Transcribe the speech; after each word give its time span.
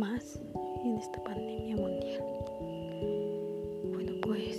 más 0.00 0.40
en 0.82 0.96
esta 0.96 1.22
pandemia 1.22 1.76
mundial. 1.76 2.22
Bueno, 3.92 4.12
pues 4.22 4.56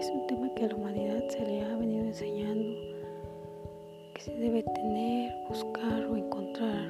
es 0.00 0.10
un 0.10 0.26
tema 0.26 0.52
que 0.56 0.64
a 0.64 0.68
la 0.68 0.74
humanidad 0.74 1.22
se 1.28 1.46
le 1.46 1.62
ha 1.62 1.76
venido 1.76 2.06
enseñando 2.06 2.74
que 4.14 4.20
se 4.20 4.34
debe 4.34 4.64
tener, 4.74 5.32
buscar 5.48 6.06
o 6.06 6.16
encontrar. 6.16 6.88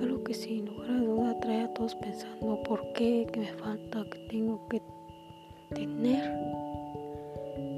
Algo 0.00 0.24
que 0.24 0.32
sin 0.32 0.64
lugar 0.64 0.90
a 0.90 1.00
duda 1.00 1.40
trae 1.40 1.64
a 1.64 1.74
todos 1.74 1.94
pensando 1.96 2.62
por 2.62 2.80
qué, 2.94 3.26
qué 3.30 3.40
me 3.40 3.52
falta, 3.52 4.06
qué 4.10 4.18
tengo 4.30 4.66
que 4.70 4.80
tener, 5.74 6.32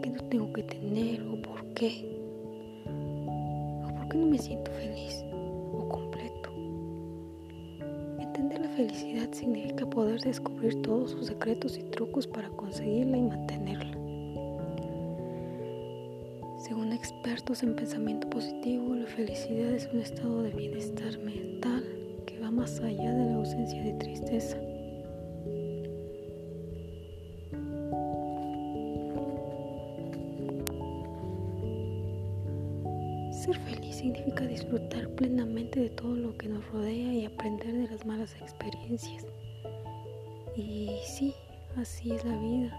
qué 0.03 0.11
no 0.11 0.23
tengo 0.29 0.53
que 0.53 0.63
tener 0.63 1.23
o 1.23 1.43
por 1.43 1.75
qué. 1.75 1.91
O 3.85 3.95
por 3.97 4.09
qué 4.09 4.17
no 4.17 4.27
me 4.27 4.39
siento 4.39 4.71
feliz 4.71 5.25
o 5.73 5.89
completo. 5.89 6.36
Felicidad 8.77 9.33
significa 9.33 9.89
poder 9.89 10.21
descubrir 10.21 10.83
todos 10.83 11.13
sus 11.13 11.29
secretos 11.29 11.79
y 11.79 11.83
trucos 11.85 12.27
para 12.27 12.51
conseguirla 12.51 13.17
y 13.17 13.23
mantenerla. 13.23 13.97
Según 16.59 16.93
expertos 16.93 17.63
en 17.63 17.75
pensamiento 17.75 18.29
positivo, 18.29 18.95
la 18.95 19.07
felicidad 19.07 19.73
es 19.73 19.89
un 19.95 20.01
estado 20.01 20.43
de 20.43 20.51
bienestar 20.51 21.19
mental 21.21 21.87
que 22.27 22.39
va 22.39 22.51
más 22.51 22.79
allá 22.81 23.15
de 23.15 23.25
la 23.25 23.37
ausencia 23.37 23.83
de 23.83 23.95
tristeza. 23.95 24.59
Ser 33.47 33.59
feliz 33.61 33.95
significa 33.95 34.45
disfrutar 34.45 35.09
plenamente 35.11 35.79
de 35.79 35.91
todo 35.91 36.17
lo 36.17 36.37
que 36.37 36.49
nos 36.49 36.67
rodea 36.73 37.13
y 37.15 37.27
aprender 37.27 37.73
de 37.75 37.89
las 37.89 38.05
malas 38.05 38.35
experiencias. 38.41 39.25
Y 40.57 40.91
sí, 41.05 41.33
así 41.77 42.11
es 42.11 42.25
la 42.25 42.37
vida. 42.39 42.77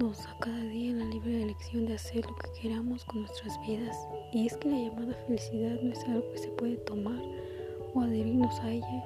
Nos 0.00 0.24
da 0.24 0.36
cada 0.40 0.64
día 0.64 0.92
la 0.96 1.04
libre 1.04 1.44
elección 1.44 1.86
de 1.86 1.94
hacer 1.94 2.26
lo 2.26 2.34
que 2.34 2.60
queramos 2.60 3.04
con 3.04 3.20
nuestras 3.20 3.60
vidas. 3.64 3.96
Y 4.32 4.48
es 4.48 4.56
que 4.56 4.70
la 4.70 4.76
llamada 4.76 5.14
felicidad 5.28 5.80
no 5.80 5.92
es 5.92 6.04
algo 6.08 6.32
que 6.32 6.38
se 6.38 6.48
puede 6.48 6.76
tomar 6.78 7.22
o 7.94 8.00
adherirnos 8.00 8.58
a 8.58 8.72
ella 8.72 9.04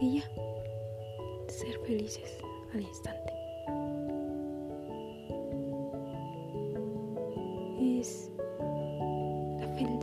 y 0.00 0.18
ya. 0.18 0.24
Ser 1.46 1.78
felices 1.86 2.38
al 2.74 2.80
instante. 2.80 3.31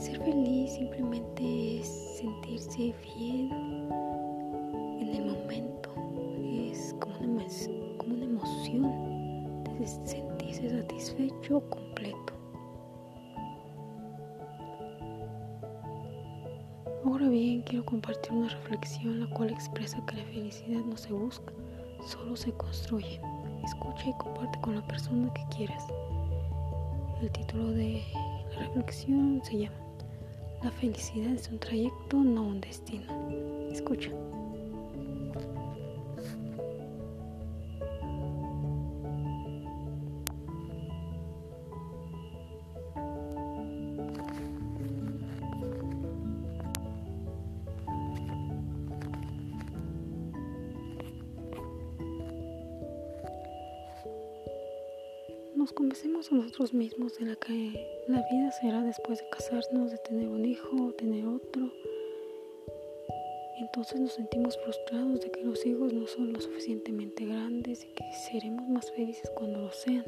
Ser 0.10 0.24
feliz 0.24 0.74
simplemente 0.74 1.80
es 1.80 2.18
sentirse 2.18 2.94
bien 3.16 3.52
en 5.02 5.16
el 5.16 5.26
momento. 5.26 5.92
Es 6.72 6.96
como 7.00 7.20
una, 7.20 7.44
emoción 8.24 9.64
de 9.64 9.88
sentirse 9.88 10.70
satisfecho 10.70 11.62
completo. 11.70 12.34
Ahora 17.06 17.30
bien, 17.30 17.62
quiero 17.64 17.86
compartir 17.86 18.32
una 18.32 18.50
reflexión 18.50 19.20
la 19.20 19.30
cual 19.36 19.52
expresa 19.52 20.04
que 20.08 20.18
la 20.18 20.26
felicidad 20.26 20.82
no 20.86 20.98
se 20.98 21.14
busca, 21.14 21.54
solo 22.06 22.36
se 22.36 22.52
construye. 22.54 23.22
Escucha 23.64 24.10
y 24.10 24.14
comparte 24.18 24.60
con 24.62 24.76
la 24.76 24.88
persona 24.88 25.32
que 25.34 25.44
quieras. 25.56 25.86
El 27.22 27.30
título 27.32 27.72
de 27.72 28.02
la 28.56 28.60
reflexión 28.60 29.42
se 29.44 29.58
llama 29.60 29.89
La 30.64 30.72
felicidad 30.72 31.32
es 31.32 31.50
un 31.50 31.60
trayecto, 31.60 32.18
no 32.18 32.44
un 32.44 32.60
destino. 32.60 33.06
Escucha. 33.72 34.12
Nos 55.60 55.74
convencemos 55.74 56.32
a 56.32 56.36
nosotros 56.36 56.74
mismos 56.74 57.18
de 57.18 57.26
la 57.26 57.36
que 57.36 57.86
la 58.08 58.26
vida 58.32 58.50
será 58.62 58.82
después 58.82 59.20
de 59.20 59.26
casarnos, 59.30 59.92
de 59.92 59.98
tener 59.98 60.30
un 60.30 60.46
hijo 60.46 60.94
tener 60.94 61.26
otro. 61.26 61.70
Entonces 63.60 64.00
nos 64.00 64.14
sentimos 64.14 64.58
frustrados 64.58 65.20
de 65.20 65.30
que 65.30 65.44
los 65.44 65.66
hijos 65.66 65.92
no 65.92 66.08
son 66.08 66.32
lo 66.32 66.40
suficientemente 66.40 67.26
grandes 67.26 67.84
y 67.84 67.88
que 67.88 68.06
seremos 68.32 68.70
más 68.70 68.90
felices 68.92 69.30
cuando 69.36 69.60
lo 69.60 69.72
sean. 69.74 70.06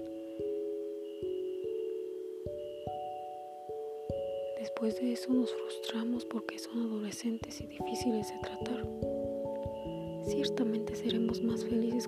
Después 4.57 5.01
de 5.01 5.11
eso 5.11 5.33
nos 5.33 5.53
frustramos 5.53 6.23
porque 6.23 6.59
son 6.59 6.79
adolescentes 6.79 7.59
y 7.59 7.67
difíciles 7.67 8.29
de 8.29 8.39
tratar. 8.39 8.87
Ciertamente 10.29 10.95
seremos 10.95 11.41
más 11.41 11.65
felices 11.65 12.07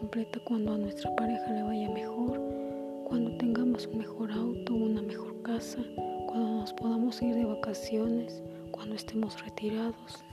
completa 0.00 0.40
cuando 0.44 0.72
a 0.72 0.78
nuestra 0.78 1.14
pareja 1.14 1.52
le 1.52 1.62
vaya 1.62 1.90
mejor, 1.90 2.40
cuando 3.04 3.36
tengamos 3.36 3.86
un 3.86 3.98
mejor 3.98 4.32
auto, 4.32 4.74
una 4.74 5.02
mejor 5.02 5.42
casa, 5.42 5.78
cuando 6.26 6.60
nos 6.60 6.72
podamos 6.72 7.20
ir 7.20 7.34
de 7.34 7.44
vacaciones, 7.44 8.42
cuando 8.70 8.94
estemos 8.94 9.38
retirados. 9.44 10.24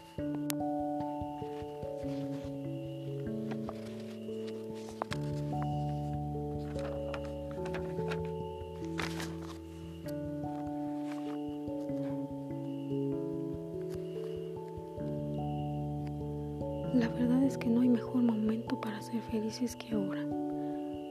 La 16.94 17.10
verdad 17.10 17.44
es 17.44 17.58
que 17.58 17.68
no 17.68 17.82
hay 17.82 17.90
mejor 17.90 18.24
momento 18.24 18.80
para 18.80 19.02
ser 19.02 19.22
felices 19.24 19.76
que 19.76 19.94
ahora, 19.94 20.26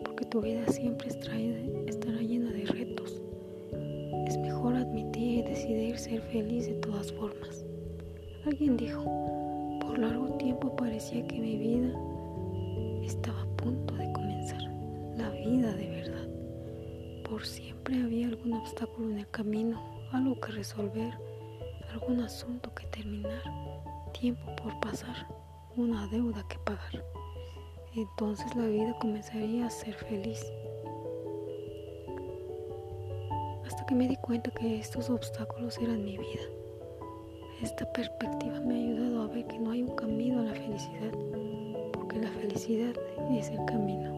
porque 0.05 0.25
tu 0.25 0.41
vida 0.41 0.67
siempre 0.69 1.09
estará 1.09 1.37
llena 1.37 2.51
de 2.51 2.65
retos. 2.65 3.21
Es 4.27 4.39
mejor 4.39 4.75
admitir 4.75 5.41
y 5.41 5.43
decidir 5.43 5.99
ser 5.99 6.23
feliz 6.23 6.67
de 6.67 6.75
todas 6.77 7.13
formas. 7.13 7.67
Alguien 8.47 8.79
dijo, 8.79 9.05
por 9.83 9.99
largo 9.99 10.29
tiempo 10.39 10.75
parecía 10.75 11.27
que 11.27 11.39
mi 11.39 11.59
vida 11.59 11.93
estaba 13.05 13.43
a 13.43 13.57
punto 13.57 13.95
de 13.97 14.11
comenzar, 14.13 14.63
la 15.19 15.29
vida 15.31 15.75
de 15.75 15.91
verdad. 15.91 17.23
Por 17.29 17.45
siempre 17.45 18.03
había 18.03 18.29
algún 18.29 18.55
obstáculo 18.55 19.11
en 19.11 19.19
el 19.19 19.31
camino, 19.31 19.79
algo 20.13 20.41
que 20.41 20.53
resolver, 20.53 21.13
algún 21.93 22.21
asunto 22.21 22.75
que 22.75 22.87
terminar, 22.87 23.43
tiempo 24.19 24.57
por 24.57 24.81
pasar 24.81 25.27
una 25.77 26.07
deuda 26.07 26.43
que 26.49 26.59
pagar. 26.61 27.05
Entonces 27.95 28.55
la 28.57 28.67
vida 28.67 28.97
comenzaría 28.99 29.67
a 29.67 29.71
ser 29.71 29.95
feliz. 29.95 30.45
Hasta 33.67 33.85
que 33.87 33.95
me 33.95 34.09
di 34.09 34.17
cuenta 34.17 34.51
que 34.51 34.79
estos 34.79 35.11
obstáculos 35.11 35.77
eran 35.79 36.05
mi 36.05 36.17
vida. 36.17 36.45
Esta 37.63 37.91
perspectiva 37.93 38.59
me 38.61 38.75
ha 38.75 38.79
ayudado 38.79 39.23
a 39.23 39.27
ver 39.29 39.47
que 39.47 39.59
no 39.59 39.71
hay 39.71 39.83
un 39.83 39.95
camino 39.97 40.41
a 40.41 40.45
la 40.45 40.55
felicidad, 40.55 41.13
porque 41.93 42.19
la 42.21 42.31
felicidad 42.31 42.95
es 43.31 43.51
el 43.51 43.65
camino. 43.67 44.15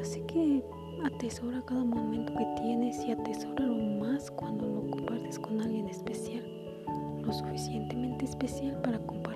Así 0.00 0.22
que 0.22 0.62
atesora 1.04 1.62
cada 1.66 1.84
momento 1.84 2.34
que 2.34 2.46
tienes 2.62 3.04
y 3.04 3.12
atesora 3.12 3.66
lo 3.66 3.74
más 3.74 4.30
cuando 4.30 4.66
lo 4.66 4.90
compartes 4.90 5.38
con 5.38 5.60
alguien 5.60 5.88
especial, 5.88 6.44
lo 7.22 7.32
suficientemente 7.32 8.24
especial 8.24 8.80
para 8.82 8.98
compartir 9.00 9.29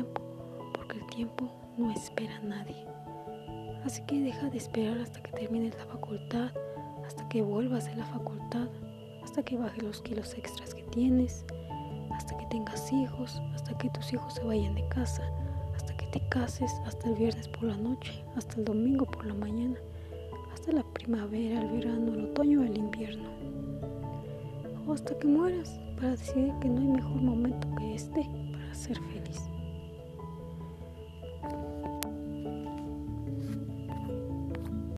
porque 0.00 0.98
el 0.98 1.06
tiempo 1.08 1.50
no 1.76 1.90
espera 1.90 2.36
a 2.36 2.42
nadie. 2.42 2.86
Así 3.84 4.02
que 4.06 4.20
deja 4.20 4.48
de 4.48 4.56
esperar 4.56 4.98
hasta 4.98 5.22
que 5.22 5.32
termines 5.32 5.74
la 5.76 5.84
facultad, 5.84 6.50
hasta 7.06 7.28
que 7.28 7.42
vuelvas 7.42 7.88
a 7.88 7.96
la 7.96 8.06
facultad, 8.06 8.68
hasta 9.22 9.42
que 9.42 9.58
bajes 9.58 9.82
los 9.82 10.00
kilos 10.00 10.34
extras 10.34 10.74
que 10.74 10.84
tienes, 10.84 11.44
hasta 12.12 12.36
que 12.38 12.46
tengas 12.46 12.92
hijos, 12.92 13.42
hasta 13.54 13.76
que 13.76 13.90
tus 13.90 14.12
hijos 14.12 14.34
se 14.34 14.44
vayan 14.44 14.74
de 14.74 14.88
casa, 14.88 15.22
hasta 15.74 15.94
que 15.96 16.06
te 16.06 16.26
cases, 16.28 16.72
hasta 16.86 17.08
el 17.08 17.16
viernes 17.16 17.48
por 17.48 17.64
la 17.64 17.76
noche, 17.76 18.24
hasta 18.36 18.56
el 18.56 18.64
domingo 18.64 19.04
por 19.04 19.26
la 19.26 19.34
mañana, 19.34 19.78
hasta 20.54 20.72
la 20.72 20.84
primavera, 20.94 21.60
el 21.60 21.70
verano, 21.70 22.14
el 22.14 22.24
otoño 22.26 22.62
el 22.62 22.78
invierno. 22.78 23.28
O 24.86 24.92
hasta 24.94 25.18
que 25.18 25.26
mueras 25.26 25.78
para 25.96 26.12
decidir 26.12 26.52
que 26.60 26.68
no 26.68 26.80
hay 26.80 26.88
mejor 26.88 27.22
momento 27.22 27.72
Thank 31.42 31.54
you. 31.54 31.91